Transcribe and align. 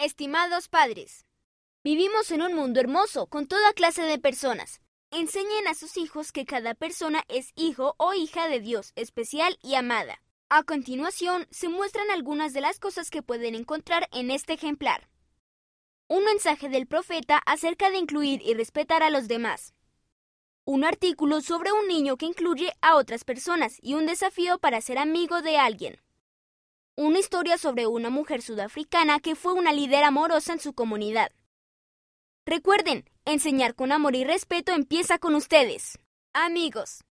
Estimados 0.00 0.68
padres, 0.68 1.26
vivimos 1.84 2.30
en 2.30 2.40
un 2.40 2.54
mundo 2.54 2.80
hermoso 2.80 3.26
con 3.26 3.46
toda 3.46 3.74
clase 3.74 4.00
de 4.00 4.18
personas. 4.18 4.80
Enseñen 5.10 5.68
a 5.68 5.74
sus 5.74 5.98
hijos 5.98 6.32
que 6.32 6.46
cada 6.46 6.74
persona 6.74 7.22
es 7.28 7.52
hijo 7.54 7.96
o 7.98 8.14
hija 8.14 8.48
de 8.48 8.60
Dios, 8.60 8.92
especial 8.96 9.58
y 9.62 9.74
amada. 9.74 10.22
A 10.48 10.62
continuación, 10.62 11.46
se 11.50 11.68
muestran 11.68 12.10
algunas 12.10 12.54
de 12.54 12.62
las 12.62 12.78
cosas 12.78 13.10
que 13.10 13.20
pueden 13.20 13.54
encontrar 13.54 14.08
en 14.10 14.30
este 14.30 14.54
ejemplar. 14.54 15.06
Un 16.08 16.24
mensaje 16.24 16.70
del 16.70 16.86
profeta 16.86 17.36
acerca 17.44 17.90
de 17.90 17.98
incluir 17.98 18.40
y 18.42 18.54
respetar 18.54 19.02
a 19.02 19.10
los 19.10 19.28
demás. 19.28 19.74
Un 20.64 20.84
artículo 20.84 21.42
sobre 21.42 21.72
un 21.72 21.86
niño 21.88 22.16
que 22.16 22.24
incluye 22.24 22.72
a 22.80 22.96
otras 22.96 23.24
personas 23.24 23.76
y 23.82 23.92
un 23.92 24.06
desafío 24.06 24.58
para 24.60 24.80
ser 24.80 24.96
amigo 24.96 25.42
de 25.42 25.58
alguien 25.58 26.00
una 27.00 27.18
historia 27.18 27.56
sobre 27.56 27.86
una 27.86 28.10
mujer 28.10 28.42
sudafricana 28.42 29.20
que 29.20 29.34
fue 29.34 29.54
una 29.54 29.72
líder 29.72 30.04
amorosa 30.04 30.52
en 30.52 30.60
su 30.60 30.74
comunidad. 30.74 31.32
Recuerden, 32.44 33.08
enseñar 33.24 33.74
con 33.74 33.90
amor 33.90 34.14
y 34.16 34.24
respeto 34.24 34.72
empieza 34.72 35.18
con 35.18 35.34
ustedes. 35.34 35.98
Amigos, 36.34 37.04